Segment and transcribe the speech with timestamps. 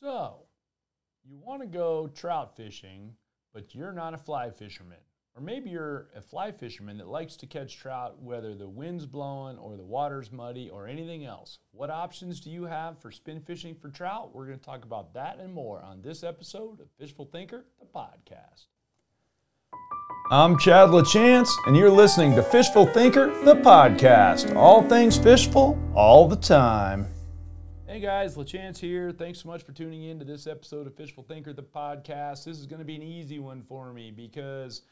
[0.00, 0.46] So,
[1.24, 3.14] you want to go trout fishing,
[3.52, 4.98] but you're not a fly fisherman.
[5.36, 9.58] Or maybe you're a fly fisherman that likes to catch trout whether the wind's blowing
[9.58, 11.58] or the water's muddy or anything else.
[11.72, 14.32] What options do you have for spin fishing for trout?
[14.32, 17.86] We're going to talk about that and more on this episode of Fishful Thinker, the
[17.86, 18.66] podcast.
[20.30, 24.54] I'm Chad LaChance, and you're listening to Fishful Thinker, the podcast.
[24.54, 27.13] All things fishful, all the time.
[27.94, 29.12] Hey guys, LaChance here.
[29.12, 32.42] Thanks so much for tuning in to this episode of Fishful Thinker, the podcast.
[32.42, 34.82] This is going to be an easy one for me because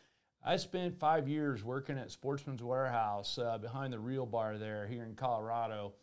[0.45, 5.03] I spent five years working at Sportsman's Warehouse uh, behind the Reel Bar there here
[5.03, 5.95] in Colorado.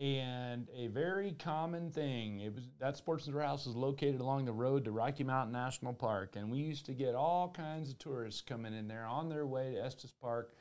[0.00, 4.86] And a very common thing, it was that Sportsman's Warehouse is located along the road
[4.86, 6.34] to Rocky Mountain National Park.
[6.34, 9.74] And we used to get all kinds of tourists coming in there on their way
[9.74, 10.54] to Estes Park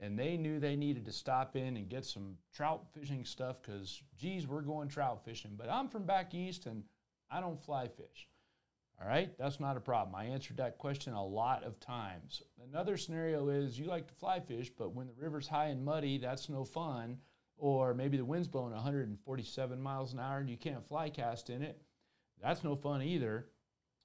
[0.00, 4.02] and they knew they needed to stop in and get some trout fishing stuff because,
[4.16, 5.52] geez, we're going trout fishing.
[5.56, 6.82] But I'm from back east and
[7.30, 8.28] I don't fly fish.
[9.00, 10.14] All right, that's not a problem.
[10.14, 12.42] I answered that question a lot of times.
[12.72, 16.18] Another scenario is you like to fly fish, but when the river's high and muddy,
[16.18, 17.18] that's no fun.
[17.56, 21.62] Or maybe the wind's blowing 147 miles an hour and you can't fly cast in
[21.62, 21.80] it.
[22.42, 23.46] That's no fun either.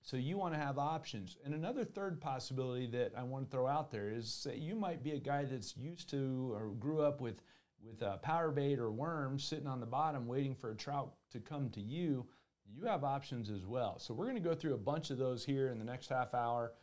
[0.02, 1.38] So you want to have options.
[1.44, 5.04] And another third possibility that I want to throw out there is that you might
[5.04, 7.42] be a guy that's used to or grew up with
[7.82, 11.40] with a power bait or worms sitting on the bottom waiting for a trout to
[11.40, 12.26] come to you.
[12.68, 13.98] You have options as well.
[14.00, 16.34] So we're going to go through a bunch of those here in the next half
[16.34, 16.74] hour.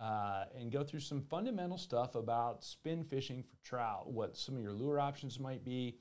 [0.00, 4.62] Uh, and go through some fundamental stuff about spin fishing for trout, what some of
[4.62, 5.98] your lure options might be,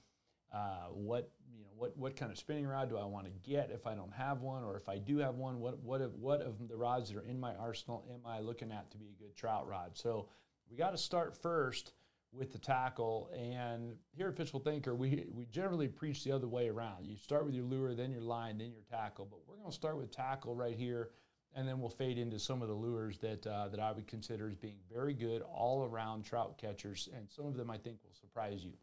[0.53, 1.33] uh, what
[1.79, 4.41] what, what kind of spinning rod do I want to get if I don't have
[4.41, 7.17] one, or if I do have one, what, what, of, what of the rods that
[7.17, 9.91] are in my arsenal am I looking at to be a good trout rod?
[9.93, 10.27] So
[10.69, 11.93] we got to start first
[12.31, 13.31] with the tackle.
[13.33, 17.07] And here at Fishful Thinker, we, we generally preach the other way around.
[17.07, 19.27] You start with your lure, then your line, then your tackle.
[19.29, 21.11] But we're going to start with tackle right here,
[21.55, 24.49] and then we'll fade into some of the lures that, uh, that I would consider
[24.49, 27.07] as being very good all around trout catchers.
[27.15, 28.73] And some of them I think will surprise you.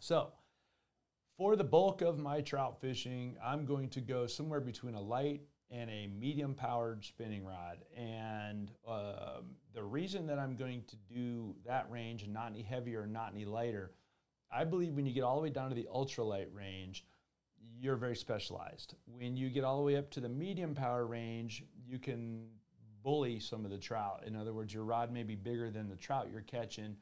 [0.00, 0.32] So,
[1.38, 5.42] for the bulk of my trout fishing, I'm going to go somewhere between a light
[5.70, 7.78] and a medium powered spinning rod.
[7.96, 13.06] And uh, the reason that I'm going to do that range and not any heavier
[13.06, 13.92] not any lighter,
[14.50, 17.04] I believe when you get all the way down to the ultralight range,
[17.80, 18.96] you're very specialized.
[19.06, 22.48] When you get all the way up to the medium power range, you can
[23.04, 24.24] bully some of the trout.
[24.26, 26.96] In other words, your rod may be bigger than the trout you're catching,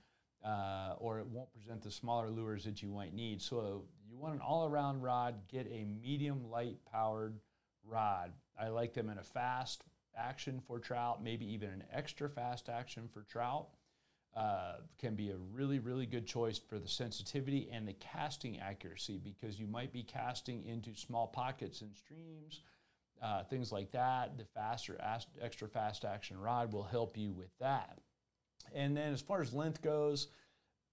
[0.45, 3.41] uh, or it won't present the smaller lures that you might need.
[3.41, 3.85] So
[4.17, 7.39] you want an all-around rod, get a medium light powered
[7.85, 8.33] rod.
[8.59, 9.85] I like them in a fast
[10.17, 13.69] action for trout, maybe even an extra fast action for trout.
[14.35, 19.19] Uh, can be a really, really good choice for the sensitivity and the casting accuracy
[19.23, 22.61] because you might be casting into small pockets and streams,
[23.23, 24.37] uh, things like that.
[24.37, 24.99] The faster,
[25.41, 27.99] extra fast action rod will help you with that.
[28.75, 30.29] And then as far as length goes,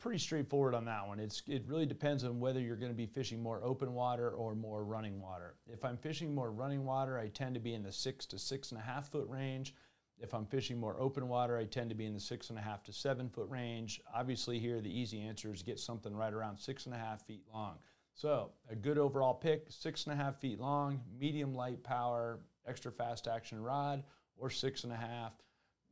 [0.03, 1.17] pretty straightforward on that one.
[1.17, 4.53] It's, it really depends on whether you're going to be fishing more open water or
[4.53, 5.55] more running water.
[5.71, 8.71] If I'm fishing more running water, I tend to be in the six to six
[8.71, 9.73] and a half foot range.
[10.19, 12.61] If I'm fishing more open water, I tend to be in the six and a
[12.61, 14.01] half to seven foot range.
[14.13, 17.43] Obviously, here the easy answer is get something right around six and a half feet
[17.53, 17.77] long.
[18.13, 22.91] So, a good overall pick six and a half feet long, medium light power, extra
[22.91, 24.03] fast action rod,
[24.35, 25.31] or six and a half.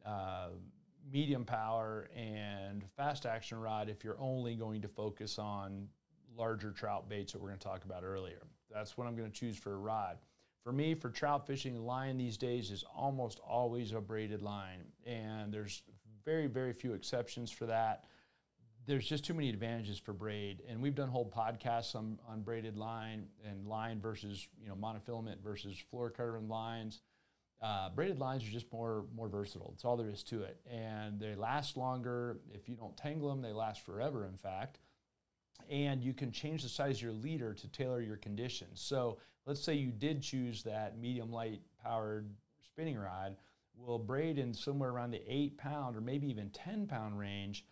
[0.05, 0.49] Uh,
[1.09, 5.87] medium power and fast action rod if you're only going to focus on
[6.37, 8.41] larger trout baits that we're going to talk about earlier.
[8.71, 10.17] That's what I'm going to choose for a rod.
[10.63, 15.51] For me, for trout fishing, line these days is almost always a braided line, and
[15.51, 15.81] there's
[16.23, 18.05] very, very few exceptions for that.
[18.85, 22.77] There's just too many advantages for braid, and we've done whole podcasts on, on braided
[22.77, 27.01] line and line versus you know monofilament versus fluorocarbon lines.
[27.61, 29.69] Uh, braided lines are just more more versatile.
[29.71, 32.39] That's all there is to it, and they last longer.
[32.53, 34.25] If you don't tangle them, they last forever.
[34.25, 34.79] In fact,
[35.69, 38.81] and you can change the size of your leader to tailor your conditions.
[38.81, 42.31] So let's say you did choose that medium light powered
[42.65, 43.35] spinning rod.
[43.75, 47.65] Well, braid in somewhere around the eight pound or maybe even ten pound range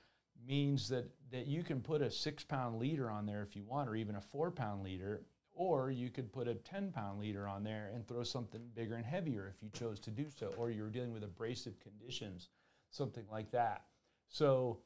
[0.48, 3.90] means that that you can put a six pound leader on there if you want,
[3.90, 5.24] or even a four pound leader,
[5.60, 9.06] or you could put a 10 pound leader on there and throw something bigger and
[9.06, 12.48] heavier if you chose to do so, or you're dealing with abrasive conditions,
[12.92, 13.84] something like that.
[14.30, 14.80] So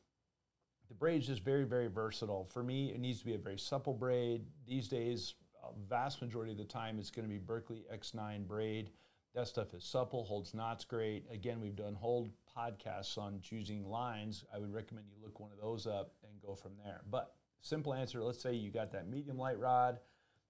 [0.87, 2.43] the braid is just very, very versatile.
[2.43, 4.45] For me, it needs to be a very supple braid.
[4.65, 8.89] These days, a vast majority of the time, it's going to be Berkley X9 braid.
[9.35, 11.25] That stuff is supple, holds knots great.
[11.31, 14.43] Again, we've done whole podcasts on choosing lines.
[14.51, 17.01] I would recommend you look one of those up and go from there.
[17.11, 19.99] But simple answer let's say you got that medium light rod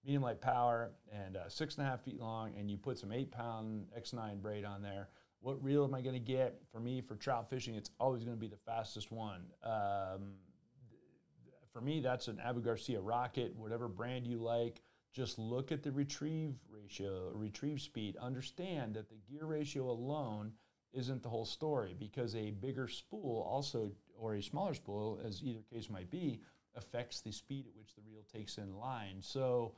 [0.04, 3.12] medium light power and uh, six and a half feet long, and you put some
[3.12, 5.10] eight pound X9 braid on there,
[5.44, 6.62] what reel am I going to get?
[6.72, 9.42] For me, for trout fishing, it's always going to be the fastest one.
[9.64, 10.36] Um,
[11.72, 14.82] for me, that's an Abu Garcia Rocket, whatever brand you like.
[15.12, 18.16] Just look at the retrieve ratio, retrieve speed.
[18.18, 20.54] Understand that the gear ratio alone
[20.94, 25.62] isn't the whole story because a bigger spool also, or a smaller spool, as either
[25.72, 26.40] case might be,
[26.76, 29.18] affects the speed at which the reel takes in line.
[29.20, 29.74] So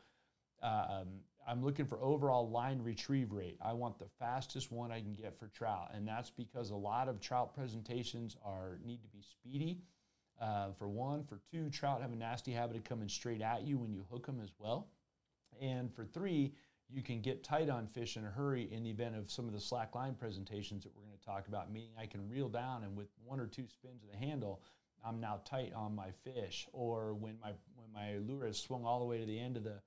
[0.61, 1.07] um,
[1.47, 3.57] I'm looking for overall line retrieve rate.
[3.61, 7.07] I want the fastest one I can get for trout, and that's because a lot
[7.07, 9.79] of trout presentations are need to be speedy.
[10.41, 13.77] Uh, for one, for two, trout have a nasty habit of coming straight at you
[13.77, 14.89] when you hook them as well,
[15.61, 16.53] and for three,
[16.89, 19.53] you can get tight on fish in a hurry in the event of some of
[19.53, 21.71] the slack line presentations that we're going to talk about.
[21.71, 24.61] Meaning, I can reel down and with one or two spins of the handle,
[25.03, 26.67] I'm now tight on my fish.
[26.73, 29.63] Or when my when my lure is swung all the way to the end of
[29.63, 29.79] the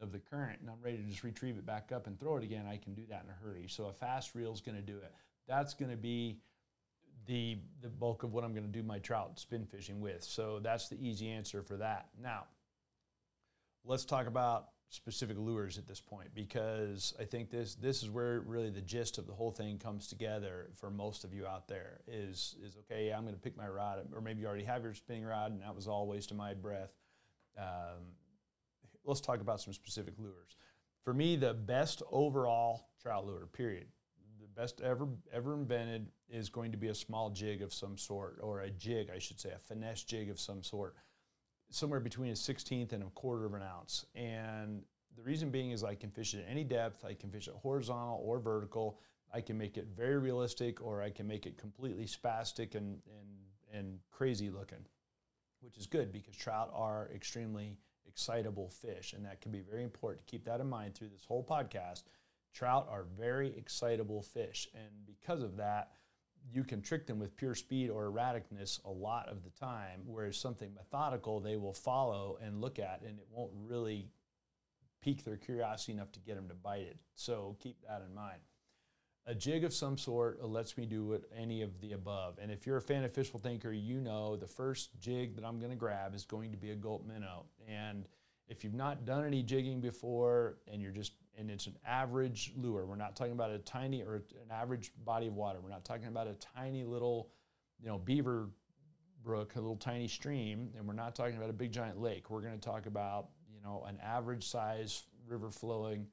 [0.00, 2.44] of the current and I'm ready to just retrieve it back up and throw it
[2.44, 3.66] again, I can do that in a hurry.
[3.68, 5.12] So a fast reel is going to do it.
[5.46, 6.38] That's going to be
[7.26, 10.22] the the bulk of what I'm going to do my trout spin fishing with.
[10.22, 12.08] So that's the easy answer for that.
[12.20, 12.44] Now,
[13.84, 18.40] let's talk about specific lures at this point because I think this this is where
[18.40, 22.00] really the gist of the whole thing comes together for most of you out there
[22.08, 24.94] is is okay I'm going to pick my rod or maybe you already have your
[24.94, 26.90] spinning rod and that was all waste of my breath.
[27.56, 28.14] Um,
[29.04, 30.56] let's talk about some specific lures.
[31.04, 33.86] For me, the best overall trout lure, period,
[34.40, 38.38] the best ever ever invented is going to be a small jig of some sort,
[38.40, 40.94] or a jig, I should say, a finesse jig of some sort,
[41.70, 44.04] somewhere between a sixteenth and a quarter of an ounce.
[44.14, 44.82] And
[45.16, 47.04] the reason being is I can fish it at any depth.
[47.04, 49.00] I can fish it horizontal or vertical.
[49.32, 53.28] I can make it very realistic, or I can make it completely spastic and and
[53.72, 54.84] and crazy looking,
[55.60, 57.76] which is good because trout are extremely
[58.10, 59.12] excitable fish.
[59.12, 62.02] And that can be very important to keep that in mind through this whole podcast.
[62.52, 64.68] Trout are very excitable fish.
[64.74, 65.92] And because of that,
[66.52, 70.36] you can trick them with pure speed or erraticness a lot of the time, whereas
[70.36, 74.08] something methodical they will follow and look at, and it won't really
[75.02, 76.96] pique their curiosity enough to get them to bite it.
[77.14, 78.40] So keep that in mind
[79.26, 82.38] a jig of some sort uh, lets me do it, any of the above.
[82.40, 85.58] And if you're a fan of Fishful Thinker, you know the first jig that I'm
[85.58, 87.46] going to grab is going to be a gulp minnow.
[87.68, 88.06] And
[88.48, 92.84] if you've not done any jigging before and you're just and it's an average lure,
[92.84, 95.60] we're not talking about a tiny or an average body of water.
[95.62, 97.30] We're not talking about a tiny little,
[97.80, 98.50] you know, beaver
[99.22, 102.30] brook, a little tiny stream, and we're not talking about a big giant lake.
[102.30, 106.06] We're going to talk about, you know, an average size river flowing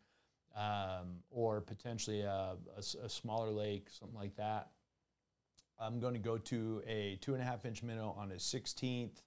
[0.58, 4.70] um, or potentially a, a, a, smaller lake, something like that.
[5.80, 9.22] I'm going to go to a two and a half inch minnow on a 16th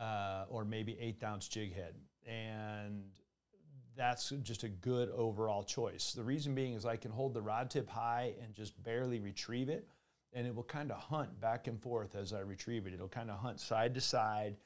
[0.00, 1.94] uh, or maybe eighth ounce jig head.
[2.26, 3.02] And
[3.96, 6.12] that's just a good overall choice.
[6.14, 9.68] The reason being is I can hold the rod tip high and just barely retrieve
[9.68, 9.86] it,
[10.32, 12.94] and it will kind of hunt back and forth as I retrieve it.
[12.94, 14.56] It'll kind of hunt side to side.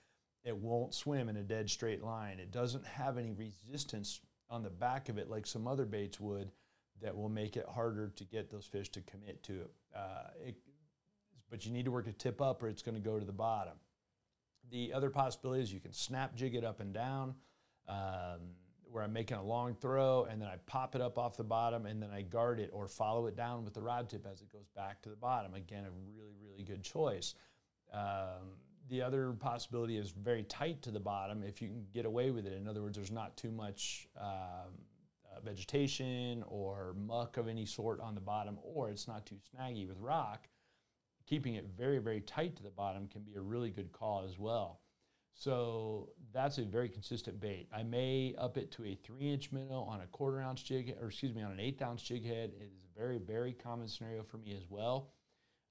[0.44, 2.38] It won't swim in a dead straight line.
[2.38, 6.50] It doesn't have any resistance on the back of it like some other baits would
[7.02, 9.70] that will make it harder to get those fish to commit to it.
[9.94, 10.56] Uh, it
[11.50, 13.32] but you need to work a tip up or it's going to go to the
[13.32, 13.74] bottom.
[14.70, 17.34] The other possibility is you can snap jig it up and down
[17.88, 18.40] um,
[18.90, 21.86] where I'm making a long throw and then I pop it up off the bottom
[21.86, 24.50] and then I guard it or follow it down with the rod tip as it
[24.52, 25.54] goes back to the bottom.
[25.54, 27.34] Again, a really, really good choice.
[27.92, 28.56] Um,
[28.88, 32.46] the other possibility is very tight to the bottom if you can get away with
[32.46, 32.52] it.
[32.52, 34.72] In other words, there's not too much um,
[35.36, 39.86] uh, vegetation or muck of any sort on the bottom, or it's not too snaggy
[39.86, 40.48] with rock.
[41.26, 44.38] Keeping it very, very tight to the bottom can be a really good call as
[44.38, 44.80] well.
[45.34, 47.68] So that's a very consistent bait.
[47.74, 51.08] I may up it to a three inch minnow on a quarter ounce jig, or
[51.08, 52.52] excuse me, on an eighth ounce jig head.
[52.58, 55.10] It is a very, very common scenario for me as well.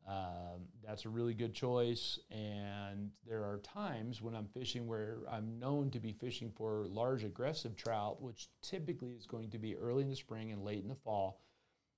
[0.08, 2.20] Um, that's a really good choice.
[2.30, 7.24] And there are times when I'm fishing where I'm known to be fishing for large
[7.24, 10.90] aggressive trout, which typically is going to be early in the spring and late in
[10.90, 11.42] the fall,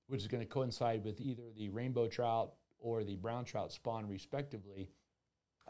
[0.06, 4.08] which is going to coincide with either the rainbow trout or the brown trout spawn,
[4.08, 4.90] respectively.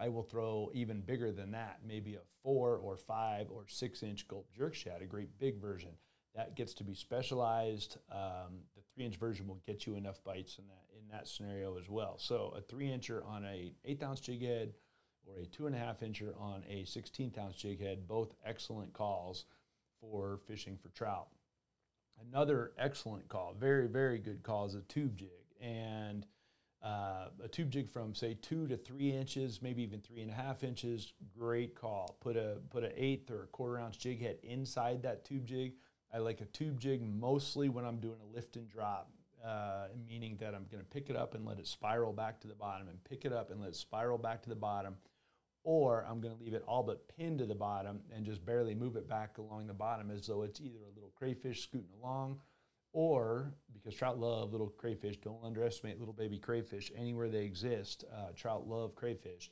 [0.00, 4.28] I will throw even bigger than that, maybe a four or five or six inch
[4.28, 5.90] gulp jerk shad, a great big version.
[6.37, 7.97] That gets to be specialized.
[8.12, 11.88] Um, the three inch version will get you enough bites in that that scenario as
[11.88, 12.16] well.
[12.18, 14.74] So a three incher on a eighth ounce jig head
[15.26, 18.92] or a two and a half incher on a 16th ounce jig head, both excellent
[18.92, 19.44] calls
[20.00, 21.28] for fishing for trout.
[22.30, 25.28] Another excellent call, very, very good call is a tube jig.
[25.60, 26.26] And
[26.80, 30.34] Uh, a tube jig from say two to three inches, maybe even three and a
[30.34, 32.16] half inches, great call.
[32.20, 35.72] Put a put an eighth or a quarter ounce jig head inside that tube jig.
[36.14, 39.10] I like a tube jig mostly when I'm doing a lift and drop,
[39.45, 42.49] uh, meaning that I'm going to pick it up and let it spiral back to
[42.49, 44.97] the bottom, and pick it up and let it spiral back to the bottom,
[45.64, 48.75] or I'm going to leave it all but pinned to the bottom and just barely
[48.75, 52.38] move it back along the bottom as though it's either a little crayfish scooting along
[52.92, 58.04] or because trout love little crayfish, don't underestimate little baby crayfish anywhere they exist.
[58.12, 59.50] Uh, trout love crayfish.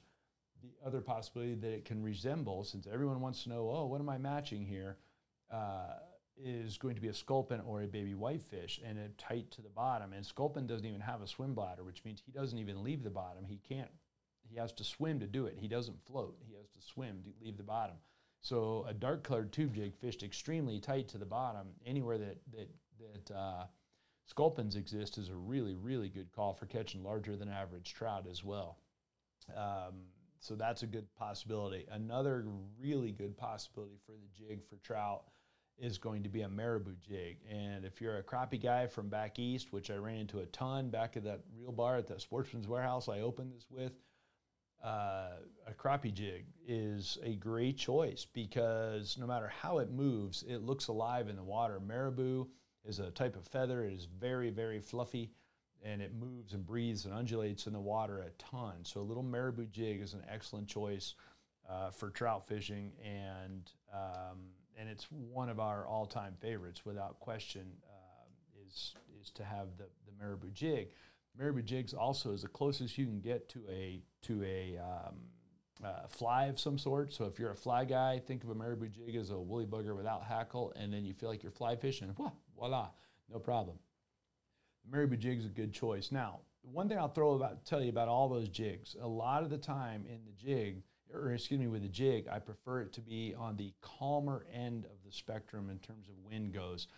[0.63, 4.09] The other possibility that it can resemble, since everyone wants to know, oh, what am
[4.09, 4.97] I matching here,
[5.53, 5.95] uh,
[6.43, 9.69] is going to be a sculpin or a baby whitefish and it tight to the
[9.69, 10.13] bottom.
[10.13, 13.11] And sculpin doesn't even have a swim bladder, which means he doesn't even leave the
[13.11, 13.45] bottom.
[13.47, 13.91] He can't,
[14.49, 15.57] he has to swim to do it.
[15.59, 17.97] He doesn't float, he has to swim to leave the bottom.
[18.43, 22.69] So a dark colored tube jig fished extremely tight to the bottom, anywhere that, that
[22.99, 23.65] that uh,
[24.27, 28.45] sculpins exist is a really, really good call for catching larger than average trout as
[28.45, 28.79] well.
[29.57, 29.95] Um,
[30.41, 31.87] so that's a good possibility.
[31.91, 32.45] Another
[32.81, 35.25] really good possibility for the jig for trout
[35.79, 37.39] is going to be a marabou jig.
[37.51, 40.89] And if you're a crappie guy from back east, which I ran into a ton
[40.89, 43.93] back at that reel bar at the Sportsman's Warehouse I opened this with,
[44.85, 50.63] uh, a crappie jig is a great choice because no matter how it moves, it
[50.63, 51.81] looks alive in the water.
[51.81, 52.47] Marabou
[52.85, 53.85] is a type of feather.
[53.85, 55.33] It is very, very fluffy
[55.85, 58.85] and it moves and breathes and undulates in the water a ton.
[58.85, 61.15] So a little marabou jig is an excellent choice
[61.69, 64.39] uh, for trout fishing, and um,
[64.79, 67.67] and it's one of our all-time favorites without question.
[67.89, 67.97] Uh,
[68.67, 70.89] is is to have the the marabou jig.
[71.39, 75.17] Marabou jigs also is the closest you can get to a to a um,
[75.85, 77.13] uh, fly of some sort.
[77.13, 79.97] So if you're a fly guy, think of a marabou jig as a woolly bugger
[79.97, 82.15] without hackle, and then you feel like you're fly fishing.
[82.57, 82.89] voila,
[83.31, 83.79] no problem.
[84.85, 86.11] The marabou jig is a good choice.
[86.11, 88.97] Now, one thing I'll throw about tell you about all those jigs.
[89.01, 92.39] A lot of the time in the jig, or excuse me, with the jig, I
[92.39, 96.53] prefer it to be on the calmer end of the spectrum in terms of wind
[96.53, 96.89] goes.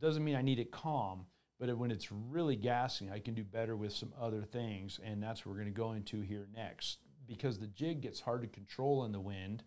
[0.00, 1.26] Doesn't mean I need it calm,
[1.58, 5.44] but when it's really gassing, I can do better with some other things, and that's
[5.44, 9.04] what we're going to go into here next because the jig gets hard to control
[9.04, 9.62] in the wind.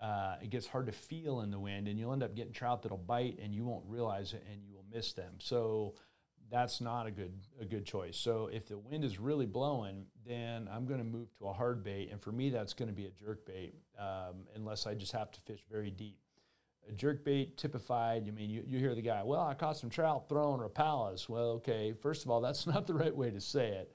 [0.00, 2.82] Uh, it gets hard to feel in the wind, and you'll end up getting trout
[2.82, 5.34] that'll bite, and you won't realize it, and you will miss them.
[5.38, 5.94] So
[6.50, 8.16] that's not a good a good choice.
[8.16, 11.82] So if the wind is really blowing, then I'm going to move to a hard
[11.82, 15.12] bait, and for me that's going to be a jerk bait, um, unless I just
[15.12, 16.18] have to fish very deep.
[16.88, 18.26] A jerk bait typified.
[18.26, 21.28] I mean, you, you hear the guy, well, I caught some trout throwing rapalas.
[21.28, 23.92] Well, okay, first of all, that's not the right way to say it.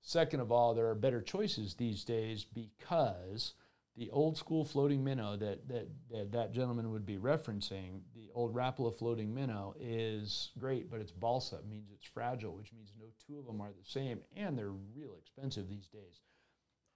[0.00, 3.54] Second of all, there are better choices these days because
[3.96, 8.00] the old school floating minnow that that that, that gentleman would be referencing,
[8.38, 11.56] old Rapala floating minnow, is great, but it's balsa.
[11.56, 14.70] It means it's fragile, which means no two of them are the same, and they're
[14.70, 16.20] real expensive these days.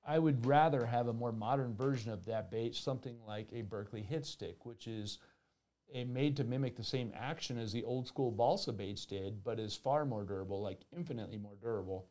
[0.06, 4.02] I would rather have a more modern version of that bait, something like a Berkley
[4.02, 5.18] hit stick, which is
[5.94, 9.60] a made to mimic the same action as the old school balsa baits did, but
[9.60, 12.08] is far more durable, like infinitely more durable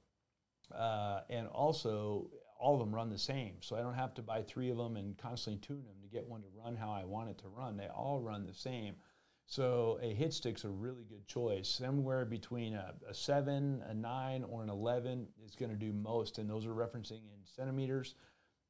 [0.75, 3.55] uh, and also, all of them run the same.
[3.61, 6.27] So I don't have to buy three of them and constantly tune them to get
[6.27, 7.77] one to run how I want it to run.
[7.77, 8.95] They all run the same.
[9.51, 11.67] So a hit stick's a really good choice.
[11.67, 16.38] Somewhere between a, a 7, a 9, or an 11 is going to do most.
[16.38, 18.15] And those are referencing in centimeters.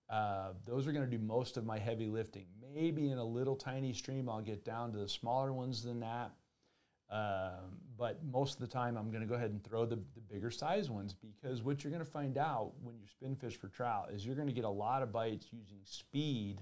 [0.10, 2.48] Uh, those are going to do most of my heavy lifting.
[2.74, 6.32] Maybe in a little tiny stream, I'll get down to the smaller ones than that.
[7.12, 10.22] Um, but most of the time, I'm going to go ahead and throw the, the
[10.32, 13.68] bigger size ones because what you're going to find out when you spin fish for
[13.68, 16.60] trout is you're going to get a lot of bites using speed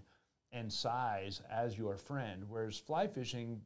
[0.51, 2.43] and size as your friend.
[2.49, 3.61] Whereas fly fishing,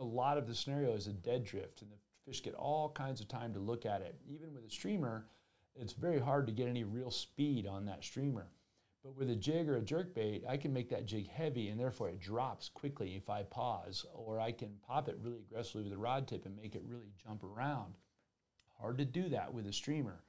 [0.00, 3.20] a lot of the scenario is a dead drift, and the fish get all kinds
[3.20, 4.16] of time to look at it.
[4.28, 5.26] Even with a streamer,
[5.74, 8.48] it's very hard to get any real speed on that streamer.
[9.04, 11.78] But with a jig or a jerk bait, I can make that jig heavy and
[11.78, 15.92] therefore it drops quickly if I pause, or I can pop it really aggressively with
[15.92, 17.94] a rod tip and make it really jump around.
[18.80, 20.22] Hard to do that with a streamer.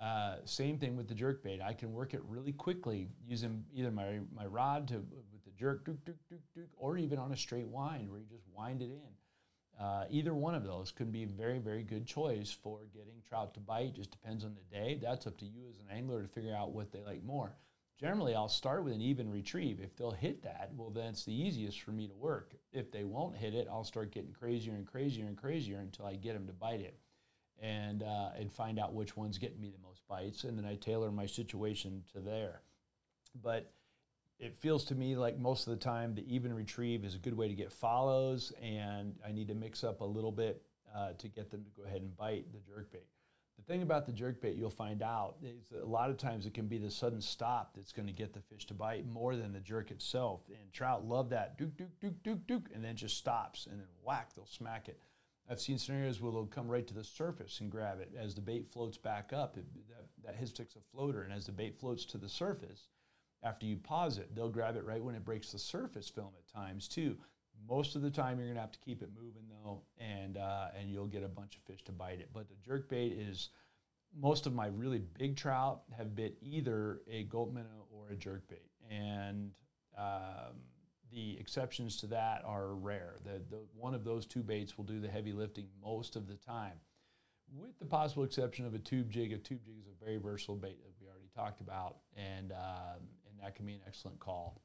[0.00, 1.60] Uh, same thing with the jerk bait.
[1.62, 5.02] I can work it really quickly using either my, my rod to
[5.60, 5.88] jerk,
[6.76, 9.84] or even on a straight wind where you just wind it in.
[9.84, 13.54] Uh, either one of those could be a very, very good choice for getting trout
[13.54, 13.94] to bite.
[13.94, 14.98] Just depends on the day.
[15.00, 17.54] That's up to you as an angler to figure out what they like more
[18.00, 19.80] generally I'll start with an even retrieve.
[19.80, 22.54] If they'll hit that, well, then it's the easiest for me to work.
[22.72, 26.14] If they won't hit it, I'll start getting crazier and crazier and crazier until I
[26.14, 26.98] get them to bite it,
[27.60, 30.76] and uh, and find out which one's getting me the most bites, and then I
[30.76, 32.62] tailor my situation to there.
[33.42, 33.70] But
[34.40, 37.36] it feels to me like most of the time the even retrieve is a good
[37.36, 40.62] way to get follows, and I need to mix up a little bit
[40.96, 43.06] uh, to get them to go ahead and bite the jerk bait.
[43.58, 46.54] The thing about the jerk bait, you'll find out is a lot of times it
[46.54, 49.52] can be the sudden stop that's going to get the fish to bite more than
[49.52, 50.40] the jerk itself.
[50.48, 53.86] And trout love that duke, duke, duke, duke, duke, and then just stops and then
[54.02, 54.98] whack, they'll smack it.
[55.50, 58.40] I've seen scenarios where they'll come right to the surface and grab it as the
[58.40, 59.58] bait floats back up.
[59.58, 62.86] It, that, that hit stick's a floater, and as the bait floats to the surface,
[63.42, 66.46] after you pause it, they'll grab it right when it breaks the surface film at
[66.52, 67.16] times too.
[67.68, 70.90] Most of the time, you're gonna have to keep it moving though, and uh, and
[70.90, 72.30] you'll get a bunch of fish to bite it.
[72.32, 73.50] But the jerk bait is
[74.18, 78.48] most of my really big trout have bit either a Gulp minnow or a jerk
[78.48, 79.52] bait, and
[79.96, 80.56] um,
[81.12, 83.16] the exceptions to that are rare.
[83.24, 86.34] The, the, one of those two baits will do the heavy lifting most of the
[86.34, 86.78] time,
[87.52, 89.32] with the possible exception of a tube jig.
[89.32, 93.00] A tube jig is a very versatile bait that we already talked about, and um,
[93.42, 94.60] that can be an excellent call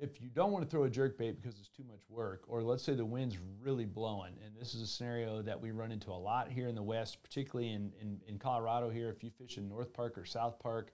[0.00, 2.62] if you don't want to throw a jerk bait because it's too much work, or
[2.62, 6.10] let's say the wind's really blowing, and this is a scenario that we run into
[6.10, 9.58] a lot here in the West, particularly in, in, in Colorado here, if you fish
[9.58, 10.92] in North Park or South Park,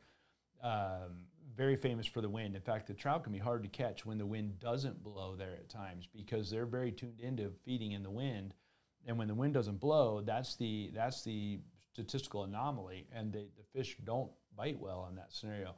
[0.63, 1.27] um,
[1.57, 2.57] very famous for the wind.
[2.57, 5.53] In fact, the trout can be hard to catch when the wind doesn't blow there
[5.53, 8.55] at times because they're very tuned into feeding in the wind.
[9.07, 11.61] And when the wind doesn't blow, that's the, that's the
[11.93, 15.75] statistical anomaly, and they, the fish don't bite well in that scenario.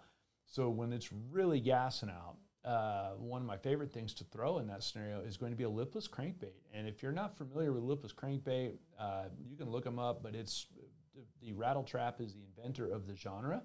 [0.47, 4.67] So when it's really gassing out, uh, one of my favorite things to throw in
[4.67, 6.63] that scenario is going to be a lipless crankbait.
[6.75, 10.35] And if you're not familiar with lipless crankbait, uh, you can look them up, but
[10.35, 10.67] it's
[11.41, 13.63] the rattle trap is the inventor of the genre.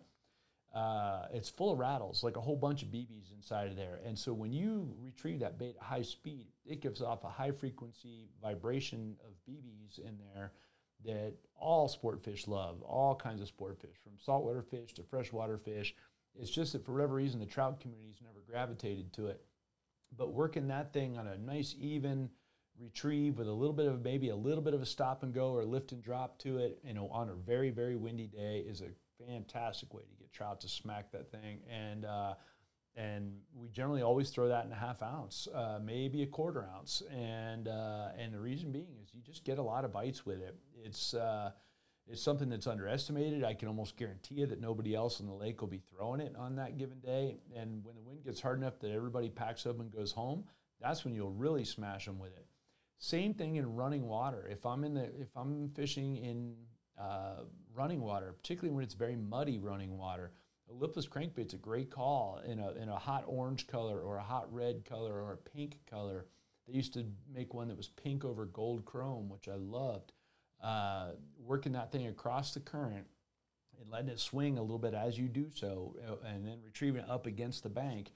[0.73, 3.99] Uh, it's full of rattles, like a whole bunch of BBs inside of there.
[4.05, 7.51] And so when you retrieve that bait at high speed, it gives off a high
[7.51, 10.53] frequency vibration of BBs in there
[11.03, 15.57] that all sport fish love, all kinds of sport fish, from saltwater fish to freshwater
[15.57, 15.93] fish.
[16.39, 19.41] It's just that for whatever reason, the trout community's never gravitated to it.
[20.17, 22.29] But working that thing on a nice, even
[22.79, 25.51] retrieve with a little bit of maybe a little bit of a stop and go
[25.51, 28.81] or lift and drop to it, you know, on a very, very windy day is
[28.81, 28.89] a
[29.25, 31.59] fantastic way to get trout to smack that thing.
[31.69, 32.33] And, uh,
[32.95, 37.03] and we generally always throw that in a half ounce, uh, maybe a quarter ounce.
[37.11, 40.41] And, uh, and the reason being is you just get a lot of bites with
[40.41, 40.55] it.
[40.83, 41.13] It's,
[42.07, 43.43] it's something that's underestimated.
[43.43, 46.35] I can almost guarantee you that nobody else in the lake will be throwing it
[46.37, 47.37] on that given day.
[47.55, 50.43] And when the wind gets hard enough that everybody packs up and goes home,
[50.81, 52.45] that's when you'll really smash them with it.
[52.97, 54.47] Same thing in running water.
[54.49, 56.55] If I'm in the if I'm fishing in
[56.99, 60.31] uh, running water, particularly when it's very muddy running water,
[60.69, 64.23] a lipless crankbait's a great call in a in a hot orange color or a
[64.23, 66.27] hot red color or a pink color.
[66.67, 70.13] They used to make one that was pink over gold chrome, which I loved
[70.63, 73.07] uh, working that thing across the current
[73.79, 77.01] and letting it swing a little bit as you do so, uh, and then retrieving
[77.01, 78.11] it up against the bank,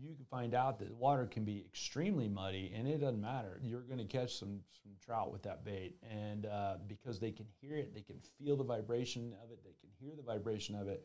[0.00, 3.58] you can find out that water can be extremely muddy, and it doesn't matter.
[3.62, 7.46] You're going to catch some some trout with that bait, and uh, because they can
[7.60, 10.86] hear it, they can feel the vibration of it, they can hear the vibration of
[10.86, 11.04] it,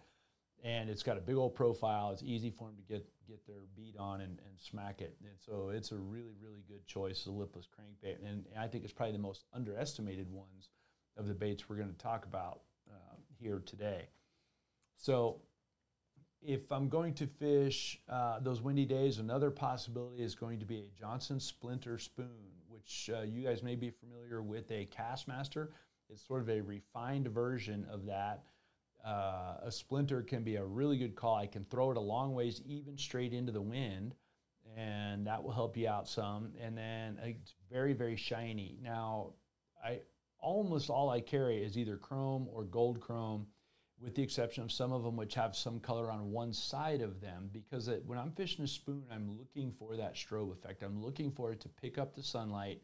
[0.63, 2.11] and it's got a big old profile.
[2.11, 5.33] It's easy for them to get get their bead on and, and smack it, and
[5.39, 9.13] so it's a really really good choice, the lipless crankbait, and I think it's probably
[9.13, 10.69] the most underestimated ones
[11.17, 14.07] of the baits we're going to talk about uh, here today.
[14.97, 15.41] So,
[16.45, 20.79] if I'm going to fish uh, those windy days, another possibility is going to be
[20.79, 25.69] a Johnson Splinter Spoon, which uh, you guys may be familiar with a Kastmaster.
[26.09, 28.43] It's sort of a refined version of that.
[29.05, 31.35] Uh, a splinter can be a really good call.
[31.35, 34.15] I can throw it a long ways, even straight into the wind,
[34.77, 36.53] and that will help you out some.
[36.59, 38.77] And then it's very, very shiny.
[38.81, 39.33] Now,
[39.83, 39.99] I
[40.43, 43.47] almost all I carry is either chrome or gold chrome,
[43.99, 47.21] with the exception of some of them which have some color on one side of
[47.21, 47.49] them.
[47.51, 50.83] Because it, when I'm fishing a spoon, I'm looking for that strobe effect.
[50.83, 52.81] I'm looking for it to pick up the sunlight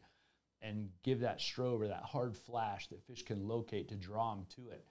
[0.62, 4.46] and give that strobe or that hard flash that fish can locate to draw them
[4.56, 4.86] to it.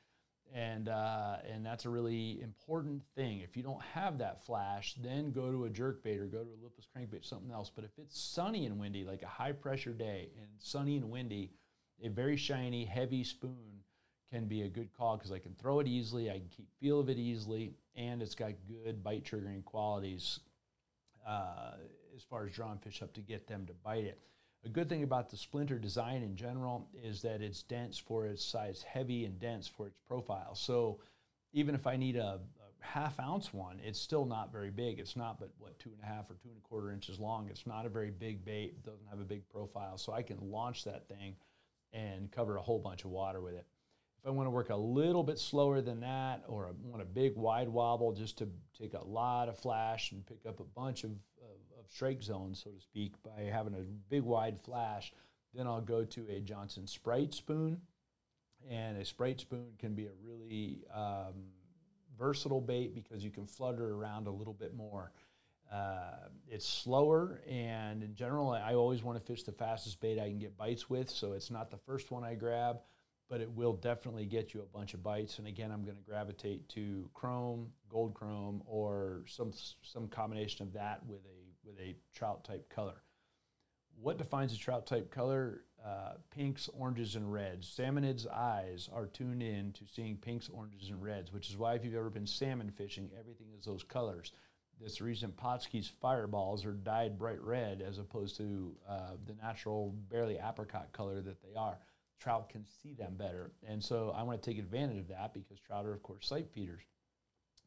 [0.52, 3.42] And, uh, and that's a really important thing.
[3.42, 6.50] If you don't have that flash, then go to a jerk bait or go to
[6.50, 7.72] a lipless crankbait, something else.
[7.74, 11.52] But if it's sunny and windy, like a high pressure day and sunny and windy,
[12.04, 13.84] a very shiny, heavy spoon
[14.32, 17.00] can be a good call because I can throw it easily, I can keep feel
[17.00, 20.40] of it easily, and it's got good bite triggering qualities
[21.28, 21.74] uh,
[22.16, 24.20] as far as drawing fish up to get them to bite it.
[24.66, 28.44] A good thing about the splinter design in general is that it's dense for its
[28.44, 30.54] size, heavy and dense for its profile.
[30.54, 31.00] So
[31.54, 35.00] even if I need a, a half ounce one, it's still not very big.
[35.00, 37.48] It's not but what two and a half or two and a quarter inches long.
[37.50, 38.76] It's not a very big bait.
[38.76, 41.36] It doesn't have a big profile, so I can launch that thing
[41.94, 43.66] and cover a whole bunch of water with it.
[44.22, 47.06] If I want to work a little bit slower than that, or I want a
[47.06, 51.04] big wide wobble just to take a lot of flash and pick up a bunch
[51.04, 55.14] of, of, of strike zones, so to speak, by having a big wide flash,
[55.54, 57.82] then I'll go to a Johnson Sprite spoon.
[58.70, 61.54] And a Sprite spoon can be a really um,
[62.18, 65.14] versatile bait because you can flutter around a little bit more.
[65.72, 70.28] Uh, it's slower, and in general, I always want to fish the fastest bait I
[70.28, 71.10] can get bites with.
[71.10, 72.80] So it's not the first one I grab,
[73.30, 75.38] but it will definitely get you a bunch of bites.
[75.38, 79.52] And again, I'm going to gravitate to chrome, gold chrome, or some
[79.84, 83.04] some combination of that with a with a trout type color.
[84.02, 85.62] What defines a trout type color?
[85.86, 87.68] Uh, pinks, oranges, and reds.
[87.68, 91.86] Salmonid's eyes are tuned in to seeing pinks, oranges, and reds, which is why if
[91.86, 94.34] you've ever been salmon fishing, everything is those colors.
[94.82, 100.38] This reason Pautzke's fireballs are dyed bright red as opposed to uh, the natural, barely
[100.38, 101.78] apricot color that they are.
[102.20, 103.52] Trout can see them better.
[103.68, 106.50] And so I want to take advantage of that because trout are, of course, sight
[106.52, 106.82] feeders,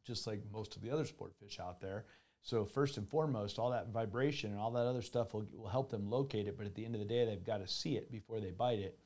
[0.05, 2.05] just like most of the other sport fish out there.
[2.43, 5.89] So first and foremost, all that vibration and all that other stuff will, will help
[5.89, 6.57] them locate it.
[6.57, 8.79] But at the end of the day, they've got to see it before they bite
[8.79, 8.99] it,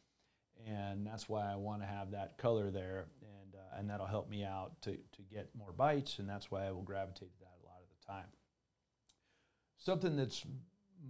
[0.66, 4.28] and that's why I want to have that color there, and uh, and that'll help
[4.28, 7.54] me out to to get more bites, and that's why I will gravitate to that
[7.64, 8.26] a lot of the time.
[9.78, 10.46] Something that's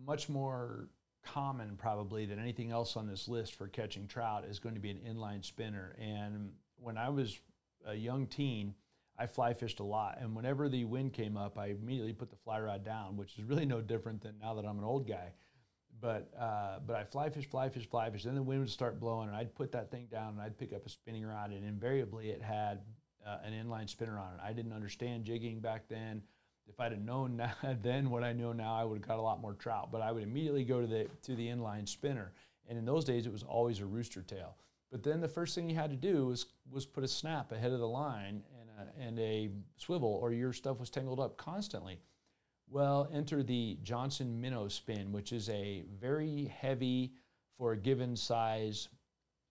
[0.05, 0.89] much more
[1.25, 4.91] common probably than anything else on this list for catching trout is going to be
[4.91, 5.95] an inline spinner.
[5.99, 7.39] And when I was
[7.86, 8.75] a young teen
[9.17, 12.36] I fly fished a lot, and whenever the wind came up, I immediately put the
[12.36, 15.33] fly rod down, which is really no different than now that I'm an old guy.
[15.99, 18.23] But uh, but I fly fish, fly fish, fly fish.
[18.23, 20.71] Then the wind would start blowing, and I'd put that thing down, and I'd pick
[20.71, 22.81] up a spinning rod, and invariably it had
[23.25, 24.39] uh, an inline spinner on it.
[24.43, 26.21] I didn't understand jigging back then.
[26.69, 29.21] If I'd have known now, then what I know now, I would have got a
[29.21, 29.89] lot more trout.
[29.91, 32.34] But I would immediately go to the to the inline spinner,
[32.67, 34.56] and in those days it was always a rooster tail.
[34.91, 37.71] But then the first thing you had to do was was put a snap ahead
[37.71, 38.43] of the line,
[38.99, 41.99] and a swivel, or your stuff was tangled up constantly.
[42.69, 47.13] Well, enter the Johnson Minnow Spin, which is a very heavy
[47.58, 48.89] for a given size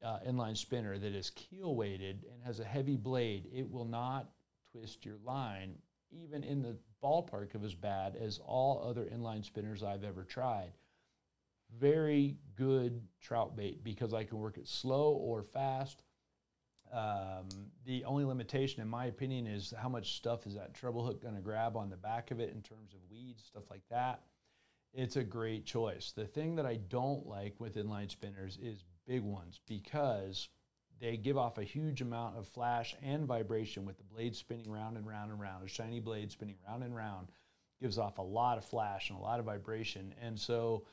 [0.03, 3.49] uh, inline spinner that is keel weighted and has a heavy blade.
[3.53, 4.31] It will not
[4.71, 5.75] twist your line,
[6.11, 10.73] even in the ballpark of as bad as all other inline spinners I've ever tried.
[11.79, 16.03] Very good trout bait because I can work it slow or fast
[16.93, 17.49] um,
[17.85, 21.35] the only limitation, in my opinion, is how much stuff is that treble hook going
[21.35, 24.23] to grab on the back of it in terms of weeds, stuff like that.
[24.95, 26.13] It's a great choice.
[26.13, 30.49] The thing that I don't like with inline spinners is big ones because
[31.01, 34.97] they give off a huge amount of flash and vibration with the blade spinning round
[34.97, 35.65] and round and round.
[35.65, 37.29] A shiny blade spinning round and round
[37.81, 40.15] gives off a lot of flash and a lot of vibration.
[40.21, 40.85] And so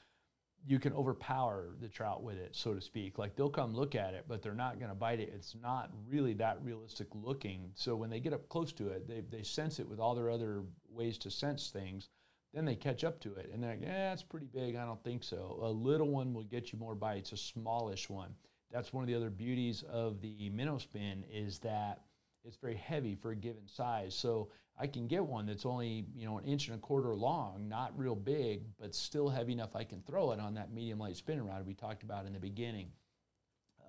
[0.65, 3.17] you can overpower the trout with it, so to speak.
[3.17, 5.31] Like they'll come look at it, but they're not going to bite it.
[5.33, 7.71] It's not really that realistic looking.
[7.75, 10.29] So when they get up close to it, they, they sense it with all their
[10.29, 12.09] other ways to sense things.
[12.53, 14.75] Then they catch up to it and they're like, yeah, it's pretty big.
[14.75, 15.59] I don't think so.
[15.63, 18.35] A little one will get you more bites, a smallish one.
[18.73, 22.01] That's one of the other beauties of the minnow spin is that
[22.43, 24.15] it's very heavy for a given size.
[24.15, 27.69] So I can get one that's only you know an inch and a quarter long,
[27.69, 31.15] not real big, but still heavy enough I can throw it on that medium light
[31.15, 32.87] spinning rod we talked about in the beginning.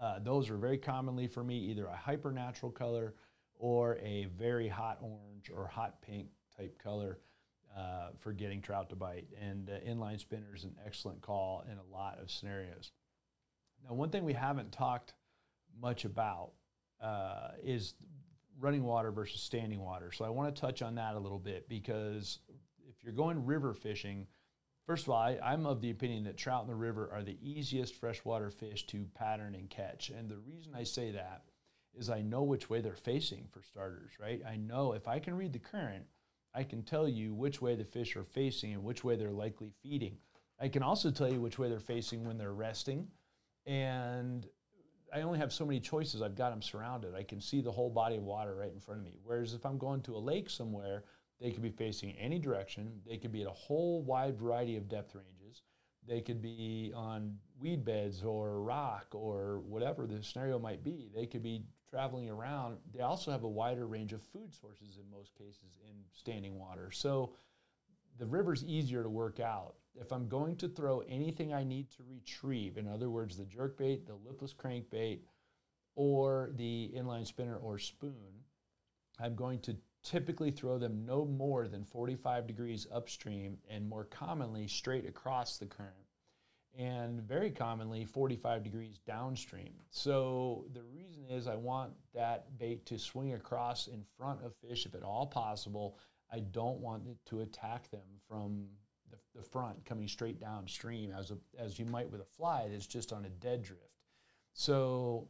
[0.00, 3.14] Uh, those are very commonly for me either a hyper natural color
[3.58, 7.18] or a very hot orange or hot pink type color
[7.74, 9.28] uh, for getting trout to bite.
[9.40, 12.92] And uh, inline spinner is an excellent call in a lot of scenarios.
[13.88, 15.14] Now, one thing we haven't talked
[15.80, 16.52] much about
[17.00, 17.94] uh, is
[18.58, 20.12] running water versus standing water.
[20.12, 22.38] So I want to touch on that a little bit because
[22.88, 24.26] if you're going river fishing,
[24.86, 27.38] first of all, I, am of the opinion that trout in the river are the
[27.42, 30.10] easiest freshwater fish to pattern and catch.
[30.10, 31.42] And the reason I say that
[31.94, 34.40] is I know which way they're facing for starters, right?
[34.48, 36.04] I know if I can read the current,
[36.54, 39.72] I can tell you which way the fish are facing and which way they're likely
[39.82, 40.18] feeding.
[40.60, 43.08] I can also tell you which way they're facing when they're resting.
[43.66, 44.46] And
[45.12, 46.22] I only have so many choices.
[46.22, 47.14] I've got them surrounded.
[47.14, 49.18] I can see the whole body of water right in front of me.
[49.22, 51.04] Whereas if I'm going to a lake somewhere,
[51.40, 53.00] they could be facing any direction.
[53.06, 55.62] They could be at a whole wide variety of depth ranges.
[56.06, 61.10] They could be on weed beds or rock or whatever the scenario might be.
[61.14, 62.78] They could be traveling around.
[62.92, 66.90] They also have a wider range of food sources in most cases in standing water.
[66.90, 67.34] So
[68.18, 72.04] the river's easier to work out if I'm going to throw anything I need to
[72.08, 75.20] retrieve, in other words, the jerk bait, the lipless crankbait,
[75.96, 78.44] or the inline spinner or spoon,
[79.20, 84.66] I'm going to typically throw them no more than 45 degrees upstream and more commonly
[84.66, 85.94] straight across the current
[86.76, 89.74] and very commonly 45 degrees downstream.
[89.90, 94.86] So the reason is I want that bait to swing across in front of fish
[94.86, 95.98] if at all possible.
[96.32, 98.66] I don't want it to attack them from
[99.34, 102.86] the, the front coming straight downstream as, a, as you might with a fly that's
[102.86, 103.82] just on a dead drift.
[104.52, 105.28] So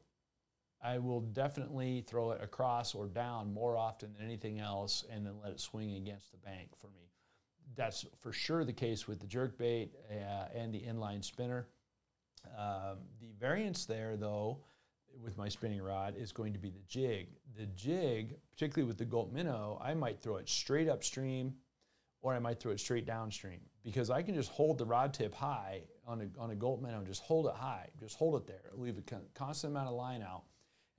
[0.83, 5.35] I will definitely throw it across or down more often than anything else and then
[5.43, 7.11] let it swing against the bank for me.
[7.77, 11.67] That's for sure the case with the jerk bait uh, and the inline spinner.
[12.59, 14.59] Um, the variance there, though,
[15.23, 17.29] with my spinning rod is going to be the jig.
[17.57, 21.55] The jig, particularly with the Gulp Minnow, I might throw it straight upstream
[22.25, 25.35] or I might throw it straight downstream because I can just hold the rod tip
[25.35, 28.71] high on a, on a Minnow and just hold it high, just hold it there,
[28.73, 29.03] leave a
[29.35, 30.45] constant amount of line out.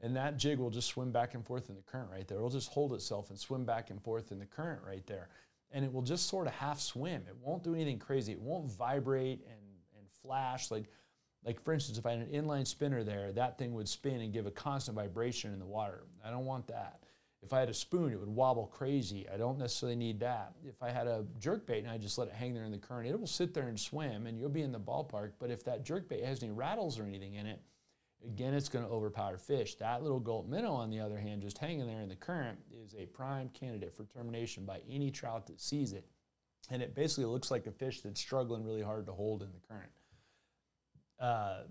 [0.01, 2.37] And that jig will just swim back and forth in the current right there.
[2.37, 5.29] It'll just hold itself and swim back and forth in the current right there.
[5.71, 7.23] And it will just sort of half swim.
[7.27, 8.31] It won't do anything crazy.
[8.33, 9.59] It won't vibrate and,
[9.97, 10.85] and flash like
[11.43, 14.33] like for instance, if I had an inline spinner there, that thing would spin and
[14.33, 16.03] give a constant vibration in the water.
[16.23, 17.04] I don't want that.
[17.45, 19.27] If I had a spoon, it would wobble crazy.
[19.31, 20.53] I don't necessarily need that.
[20.67, 22.79] If I had a jerk bait and I just let it hang there in the
[22.79, 25.33] current, it will sit there and swim and you'll be in the ballpark.
[25.37, 27.61] But if that jerk bait has any rattles or anything in it,
[28.25, 29.75] again, it's going to overpower fish.
[29.75, 32.95] That little Gulp minnow, on the other hand, just hanging there in the current is
[32.95, 36.07] a prime candidate for termination by any trout that sees it.
[36.71, 39.67] And it basically looks like a fish that's struggling really hard to hold in the
[39.67, 39.91] current.
[41.19, 41.65] Uh,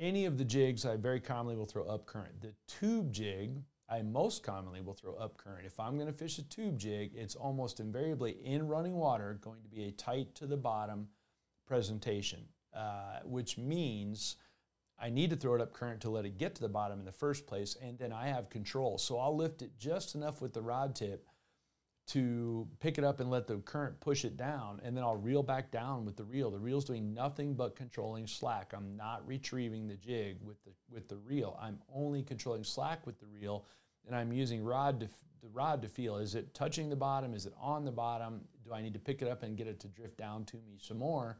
[0.00, 2.40] any of the jigs I very commonly will throw up current.
[2.40, 5.66] The tube jig I most commonly will throw up current.
[5.66, 9.62] If I'm going to fish a tube jig, it's almost invariably in running water going
[9.62, 11.08] to be a tight to the bottom
[11.66, 14.36] presentation, uh, which means
[14.96, 17.04] I need to throw it up current to let it get to the bottom in
[17.04, 18.96] the first place, and then I have control.
[18.96, 21.26] So I'll lift it just enough with the rod tip
[22.10, 25.42] to pick it up and let the current push it down, and then I'll reel
[25.42, 26.50] back down with the reel.
[26.50, 28.72] The reel's doing nothing but controlling slack.
[28.76, 31.58] I'm not retrieving the jig with the with the reel.
[31.60, 33.64] I'm only controlling slack with the reel,
[34.06, 35.08] and I'm using rod to
[35.42, 37.32] the rod to feel is it touching the bottom?
[37.32, 38.40] Is it on the bottom?
[38.64, 40.78] Do I need to pick it up and get it to drift down to me
[40.80, 41.38] some more?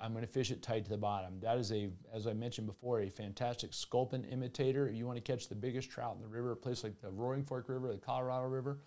[0.00, 1.38] I'm going to fish it tight to the bottom.
[1.40, 4.90] That is a, as I mentioned before, a fantastic sculpin imitator.
[4.90, 7.44] You want to catch the biggest trout in the river, a place like the Roaring
[7.44, 8.80] Fork River, the Colorado River,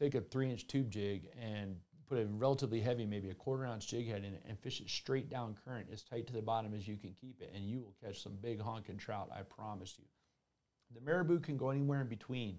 [0.00, 1.76] take a three inch tube jig and
[2.08, 4.88] put a relatively heavy, maybe a quarter ounce jig head in it and fish it
[4.90, 7.52] straight down current as tight to the bottom as you can keep it.
[7.54, 10.04] And you will catch some big honking trout, I promise you.
[10.92, 12.58] The marabou can go anywhere in between.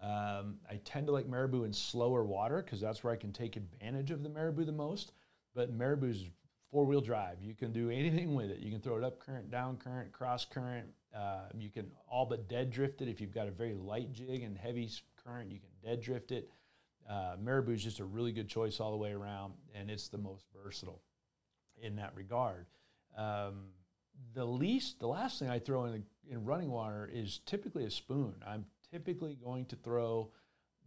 [0.00, 3.56] Um, I tend to like marabou in slower water because that's where I can take
[3.56, 5.12] advantage of the marabou the most.
[5.54, 6.26] But marabou's
[6.70, 7.38] four wheel drive.
[7.40, 8.58] You can do anything with it.
[8.58, 10.88] You can throw it up current, down current, cross current.
[11.16, 14.42] Uh, you can all but dead drift it if you've got a very light jig
[14.42, 14.90] and heavy
[15.24, 15.50] current.
[15.50, 16.50] You can dead drift it.
[17.08, 20.18] Uh, Marabou is just a really good choice all the way around, and it's the
[20.18, 21.02] most versatile
[21.80, 22.66] in that regard.
[23.16, 23.66] Um,
[24.32, 28.34] the least, the last thing I throw in, in running water is typically a spoon.
[28.46, 30.30] I'm typically going to throw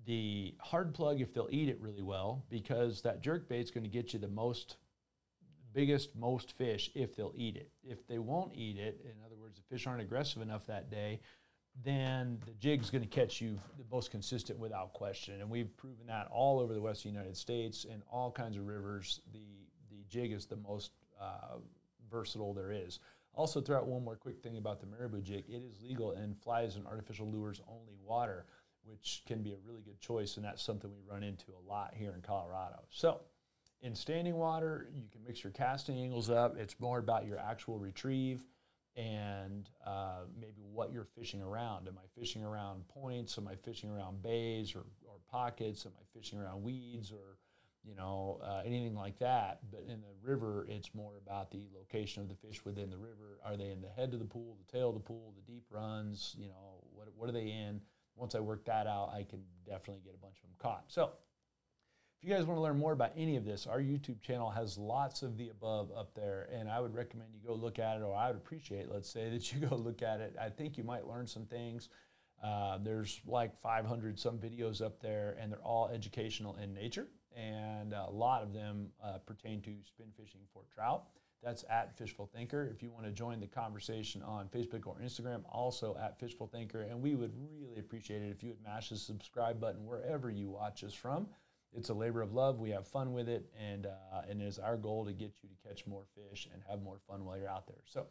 [0.06, 3.84] the hard plug if they'll eat it really well, because that jerk bait is going
[3.84, 4.78] to get you the most,
[5.74, 7.70] biggest, most fish if they'll eat it.
[7.84, 11.20] If they won't eat it, in other words, the fish aren't aggressive enough that day,
[11.84, 15.42] then the jig's going to catch you the most consistent without question.
[15.42, 19.22] And we've proven that all over the western United States and all kinds of rivers.
[19.32, 19.46] The,
[19.90, 21.58] the jig is the most uh,
[22.10, 23.00] versatile there is.
[23.34, 25.46] Also, throw out one more quick thing about the marabou jig.
[25.48, 28.46] It is legal and flies in artificial lures only water,
[28.84, 30.38] which can be a really good choice.
[30.38, 32.80] And that's something we run into a lot here in Colorado.
[32.90, 33.22] So,
[33.82, 36.58] in standing water, you can mix your casting angles up.
[36.58, 38.44] It's more about your actual retrieve
[38.98, 41.88] and uh, maybe what you're fishing around.
[41.88, 43.38] Am I fishing around points?
[43.38, 45.86] Am I fishing around bays or, or pockets?
[45.86, 47.38] Am I fishing around weeds or
[47.86, 49.60] you know uh, anything like that?
[49.72, 53.40] But in the river, it's more about the location of the fish within the river.
[53.46, 55.66] Are they in the head of the pool, the tail of the pool, the deep
[55.70, 56.36] runs?
[56.38, 57.80] You know what what are they in?
[58.16, 60.86] Once I work that out, I can definitely get a bunch of them caught.
[60.88, 61.12] So
[62.20, 64.76] if you guys want to learn more about any of this, our YouTube channel has
[64.76, 68.04] lots of the above up there, and I would recommend you go look at it,
[68.04, 70.36] or I would appreciate, let's say, that you go look at it.
[70.42, 71.90] I think you might learn some things.
[72.44, 77.94] Uh, there's like 500 some videos up there, and they're all educational in nature, and
[77.94, 81.04] a lot of them uh, pertain to spin fishing for trout.
[81.44, 82.68] That's at Fishful Thinker.
[82.74, 86.82] If you want to join the conversation on Facebook or Instagram, also at Fishful Thinker,
[86.82, 90.50] and we would really appreciate it if you would mash the subscribe button wherever you
[90.50, 91.28] watch us from
[91.76, 92.60] it's a labor of love.
[92.60, 95.50] We have fun with it, and uh, and it is our goal to get you
[95.50, 97.84] to catch more fish and have more fun while you're out there.
[97.86, 98.08] So,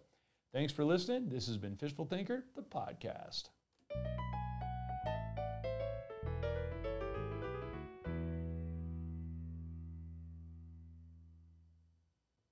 [0.53, 1.29] thanks for listening.
[1.29, 3.51] This has been Fishful Thinker, the podcast.